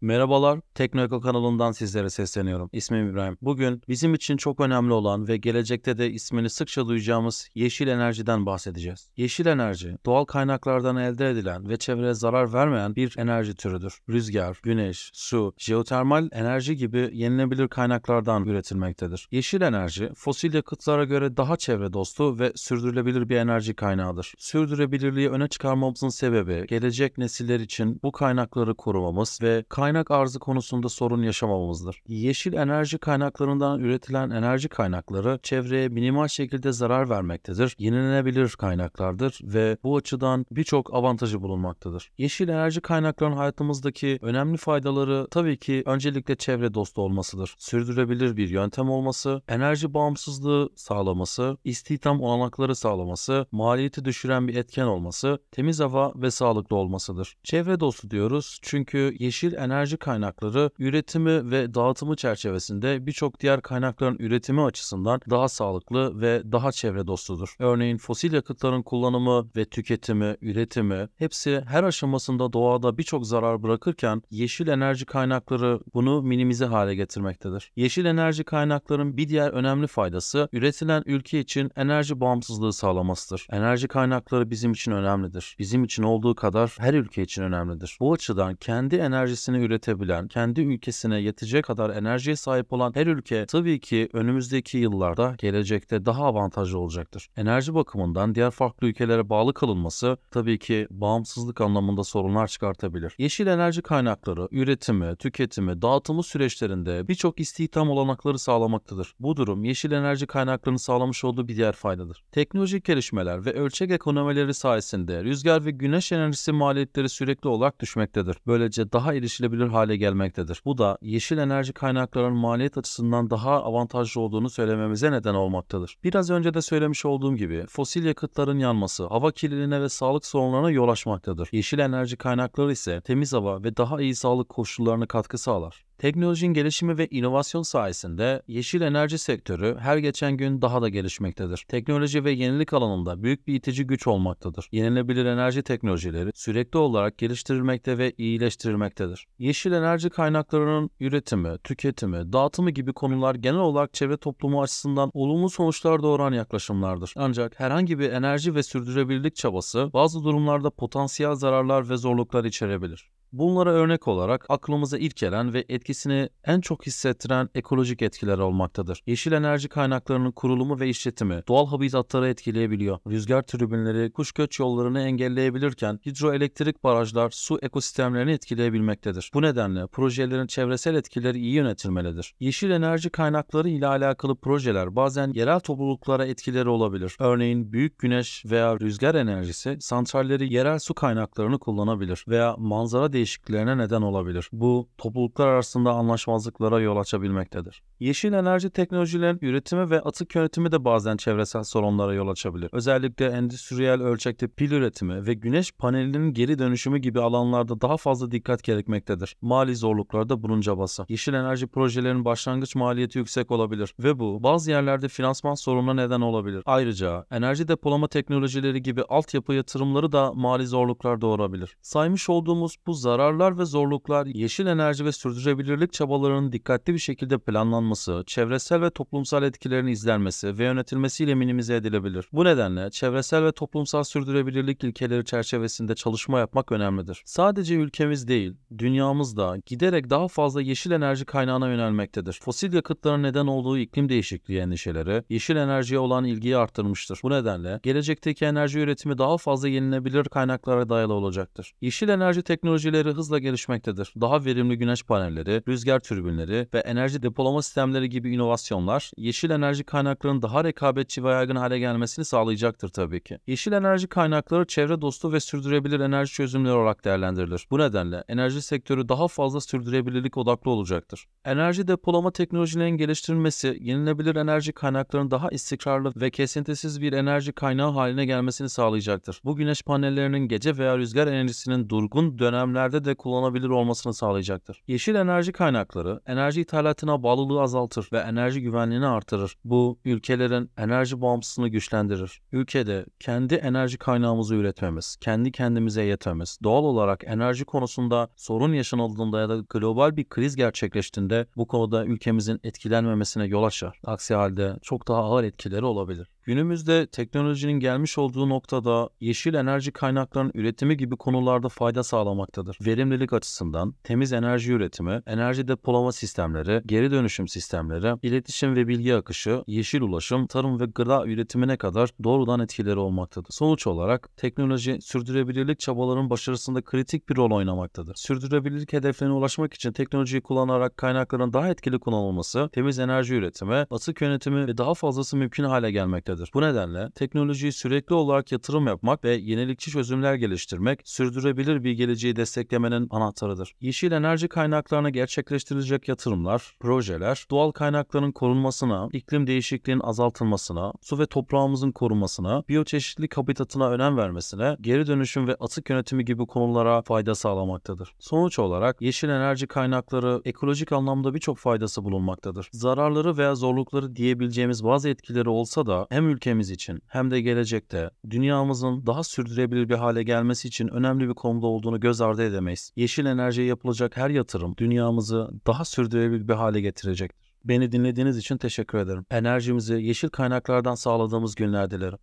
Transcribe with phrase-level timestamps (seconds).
[0.00, 2.70] Merhabalar, Teknoeko kanalından sizlere sesleniyorum.
[2.72, 3.38] İsmim İbrahim.
[3.42, 9.10] Bugün bizim için çok önemli olan ve gelecekte de ismini sıkça duyacağımız yeşil enerjiden bahsedeceğiz.
[9.16, 13.98] Yeşil enerji, doğal kaynaklardan elde edilen ve çevreye zarar vermeyen bir enerji türüdür.
[14.08, 19.28] Rüzgar, güneş, su, jeotermal enerji gibi yenilebilir kaynaklardan üretilmektedir.
[19.30, 24.34] Yeşil enerji, fosil yakıtlara göre daha çevre dostu ve sürdürülebilir bir enerji kaynağıdır.
[24.38, 30.88] Sürdürülebilirliği öne çıkarmamızın sebebi, gelecek nesiller için bu kaynakları korumamız ve kaynak kaynak arzı konusunda
[30.88, 32.02] sorun yaşamamızdır.
[32.08, 37.76] Yeşil enerji kaynaklarından üretilen enerji kaynakları çevreye minimal şekilde zarar vermektedir.
[37.78, 42.10] Yenilenebilir kaynaklardır ve bu açıdan birçok avantajı bulunmaktadır.
[42.18, 47.54] Yeşil enerji kaynaklarının hayatımızdaki önemli faydaları tabii ki öncelikle çevre dostu olmasıdır.
[47.58, 55.38] Sürdürülebilir bir yöntem olması, enerji bağımsızlığı sağlaması, istihdam olanakları sağlaması, maliyeti düşüren bir etken olması,
[55.52, 57.36] temiz hava ve sağlıklı olmasıdır.
[57.44, 64.16] Çevre dostu diyoruz çünkü yeşil enerji enerji kaynakları üretimi ve dağıtımı çerçevesinde birçok diğer kaynakların
[64.18, 67.54] üretimi açısından daha sağlıklı ve daha çevre dostudur.
[67.58, 74.68] Örneğin fosil yakıtların kullanımı ve tüketimi, üretimi hepsi her aşamasında doğada birçok zarar bırakırken yeşil
[74.68, 77.72] enerji kaynakları bunu minimize hale getirmektedir.
[77.76, 83.46] Yeşil enerji kaynakların bir diğer önemli faydası üretilen ülke için enerji bağımsızlığı sağlamasıdır.
[83.50, 85.56] Enerji kaynakları bizim için önemlidir.
[85.58, 87.96] Bizim için olduğu kadar her ülke için önemlidir.
[88.00, 93.80] Bu açıdan kendi enerjisini üretebilen, kendi ülkesine yetecek kadar enerjiye sahip olan her ülke tabii
[93.80, 97.28] ki önümüzdeki yıllarda gelecekte daha avantajlı olacaktır.
[97.36, 103.14] Enerji bakımından diğer farklı ülkelere bağlı kalınması tabii ki bağımsızlık anlamında sorunlar çıkartabilir.
[103.18, 109.14] Yeşil enerji kaynakları üretimi, tüketimi, dağıtımı süreçlerinde birçok istihdam olanakları sağlamaktadır.
[109.20, 112.24] Bu durum yeşil enerji kaynaklarının sağlamış olduğu bir diğer faydadır.
[112.32, 118.36] Teknolojik gelişmeler ve ölçek ekonomileri sayesinde rüzgar ve güneş enerjisi maliyetleri sürekli olarak düşmektedir.
[118.46, 120.62] Böylece daha erişilebilir ulaşılabilir hale gelmektedir.
[120.64, 125.96] Bu da yeşil enerji kaynaklarının maliyet açısından daha avantajlı olduğunu söylememize neden olmaktadır.
[126.04, 130.88] Biraz önce de söylemiş olduğum gibi fosil yakıtların yanması hava kirliliğine ve sağlık sorunlarına yol
[130.88, 131.48] açmaktadır.
[131.52, 135.84] Yeşil enerji kaynakları ise temiz hava ve daha iyi sağlık koşullarına katkı sağlar.
[135.98, 141.64] Teknolojinin gelişimi ve inovasyon sayesinde yeşil enerji sektörü her geçen gün daha da gelişmektedir.
[141.68, 144.68] Teknoloji ve yenilik alanında büyük bir itici güç olmaktadır.
[144.72, 149.26] Yenilebilir enerji teknolojileri sürekli olarak geliştirilmekte ve iyileştirilmektedir.
[149.38, 156.02] Yeşil enerji kaynaklarının üretimi, tüketimi, dağıtımı gibi konular genel olarak çevre toplumu açısından olumlu sonuçlar
[156.02, 157.12] doğuran yaklaşımlardır.
[157.16, 163.10] Ancak herhangi bir enerji ve sürdürülebilirlik çabası bazı durumlarda potansiyel zararlar ve zorluklar içerebilir.
[163.32, 169.02] Bunlara örnek olarak aklımıza ilk gelen ve etkisini en çok hissettiren ekolojik etkiler olmaktadır.
[169.06, 172.98] Yeşil enerji kaynaklarının kurulumu ve işletimi doğal habitatları etkileyebiliyor.
[173.08, 179.30] Rüzgar tribünleri kuş göç yollarını engelleyebilirken hidroelektrik barajlar su ekosistemlerini etkileyebilmektedir.
[179.34, 182.34] Bu nedenle projelerin çevresel etkileri iyi yönetilmelidir.
[182.40, 187.16] Yeşil enerji kaynakları ile alakalı projeler bazen yerel topluluklara etkileri olabilir.
[187.20, 194.02] Örneğin büyük güneş veya rüzgar enerjisi santralleri yerel su kaynaklarını kullanabilir veya manzara değişikliklerine neden
[194.02, 194.48] olabilir.
[194.52, 197.82] Bu topluluklar arasında anlaşmazlıklara yol açabilmektedir.
[198.00, 202.68] Yeşil enerji teknolojilerin üretimi ve atık yönetimi de bazen çevresel sorunlara yol açabilir.
[202.72, 208.62] Özellikle endüstriyel ölçekte pil üretimi ve güneş panelinin geri dönüşümü gibi alanlarda daha fazla dikkat
[208.62, 209.36] gerekmektedir.
[209.40, 211.04] Mali zorluklar da bunun cabası.
[211.08, 216.62] Yeşil enerji projelerinin başlangıç maliyeti yüksek olabilir ve bu bazı yerlerde finansman sorununa neden olabilir.
[216.66, 221.76] Ayrıca enerji depolama teknolojileri gibi altyapı yatırımları da mali zorluklar doğurabilir.
[221.82, 228.24] Saymış olduğumuz bu zararlar ve zorluklar yeşil enerji ve sürdürülebilirlik çabalarının dikkatli bir şekilde planlanması,
[228.26, 232.28] çevresel ve toplumsal etkilerini izlenmesi ve yönetilmesiyle minimize edilebilir.
[232.32, 237.22] Bu nedenle çevresel ve toplumsal sürdürülebilirlik ilkeleri çerçevesinde çalışma yapmak önemlidir.
[237.24, 242.40] Sadece ülkemiz değil, dünyamız da giderek daha fazla yeşil enerji kaynağına yönelmektedir.
[242.42, 247.20] Fosil yakıtların neden olduğu iklim değişikliği endişeleri, yeşil enerjiye olan ilgiyi arttırmıştır.
[247.22, 251.74] Bu nedenle gelecekteki enerji üretimi daha fazla yenilebilir kaynaklara dayalı olacaktır.
[251.80, 254.12] Yeşil enerji teknolojileri teknolojileri hızla gelişmektedir.
[254.20, 260.42] Daha verimli güneş panelleri, rüzgar türbinleri ve enerji depolama sistemleri gibi inovasyonlar yeşil enerji kaynaklarının
[260.42, 263.38] daha rekabetçi ve yaygın hale gelmesini sağlayacaktır tabii ki.
[263.46, 267.66] Yeşil enerji kaynakları çevre dostu ve sürdürülebilir enerji çözümleri olarak değerlendirilir.
[267.70, 271.26] Bu nedenle enerji sektörü daha fazla sürdürülebilirlik odaklı olacaktır.
[271.44, 278.26] Enerji depolama teknolojilerinin geliştirilmesi, yenilebilir enerji kaynaklarının daha istikrarlı ve kesintisiz bir enerji kaynağı haline
[278.26, 279.40] gelmesini sağlayacaktır.
[279.44, 284.82] Bu güneş panellerinin gece veya rüzgar enerjisinin durgun dönemler sektörlerde de kullanabilir olmasını sağlayacaktır.
[284.86, 289.56] Yeşil enerji kaynakları enerji ithalatına bağlılığı azaltır ve enerji güvenliğini artırır.
[289.64, 292.40] Bu ülkelerin enerji bağımsızlığını güçlendirir.
[292.52, 299.48] Ülkede kendi enerji kaynağımızı üretmemiz, kendi kendimize yetmemiz, doğal olarak enerji konusunda sorun yaşanıldığında ya
[299.48, 304.00] da global bir kriz gerçekleştiğinde bu konuda ülkemizin etkilenmemesine yol açar.
[304.04, 306.28] Aksi halde çok daha ağır etkileri olabilir.
[306.46, 312.78] Günümüzde teknolojinin gelmiş olduğu noktada yeşil enerji kaynaklarının üretimi gibi konularda fayda sağlamaktadır.
[312.86, 319.64] Verimlilik açısından temiz enerji üretimi, enerji depolama sistemleri, geri dönüşüm sistemleri, iletişim ve bilgi akışı,
[319.66, 323.48] yeşil ulaşım, tarım ve gıda üretimine kadar doğrudan etkileri olmaktadır.
[323.50, 328.14] Sonuç olarak teknoloji sürdürülebilirlik çabalarının başarısında kritik bir rol oynamaktadır.
[328.16, 334.66] Sürdürülebilirlik hedeflerine ulaşmak için teknolojiyi kullanarak kaynakların daha etkili kullanılması, temiz enerji üretimi, atık yönetimi
[334.66, 336.35] ve daha fazlası mümkün hale gelmektedir.
[336.54, 343.06] Bu nedenle teknolojiyi sürekli olarak yatırım yapmak ve yenilikçi çözümler geliştirmek sürdürülebilir bir geleceği desteklemenin
[343.10, 343.72] anahtarıdır.
[343.80, 351.92] Yeşil enerji kaynaklarına gerçekleştirilecek yatırımlar, projeler, doğal kaynakların korunmasına, iklim değişikliğinin azaltılmasına, su ve toprağımızın
[351.92, 358.14] korunmasına, biyoçeşitlilik habitatına önem vermesine, geri dönüşüm ve atık yönetimi gibi konulara fayda sağlamaktadır.
[358.18, 362.68] Sonuç olarak yeşil enerji kaynakları ekolojik anlamda birçok faydası bulunmaktadır.
[362.72, 369.06] Zararları veya zorlukları diyebileceğimiz bazı etkileri olsa da hem ülkemiz için hem de gelecekte dünyamızın
[369.06, 372.92] daha sürdürülebilir bir hale gelmesi için önemli bir konuda olduğunu göz ardı edemeyiz.
[372.96, 377.46] Yeşil enerjiye yapılacak her yatırım dünyamızı daha sürdürülebilir bir hale getirecektir.
[377.64, 379.26] Beni dinlediğiniz için teşekkür ederim.
[379.30, 382.18] Enerjimizi yeşil kaynaklardan sağladığımız günler dilerim.